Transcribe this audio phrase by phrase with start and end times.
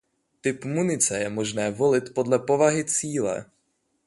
[0.41, 3.45] Typ munice je možné volit podle povahy cíle.